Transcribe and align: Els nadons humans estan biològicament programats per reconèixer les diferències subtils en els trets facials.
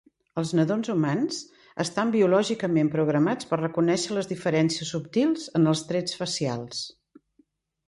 Els 0.41 0.51
nadons 0.59 0.87
humans 0.93 1.41
estan 1.83 2.13
biològicament 2.15 2.89
programats 2.95 3.51
per 3.51 3.61
reconèixer 3.63 4.17
les 4.21 4.31
diferències 4.33 4.93
subtils 4.97 5.47
en 5.61 5.75
els 5.75 5.87
trets 5.93 6.19
facials. 6.23 6.85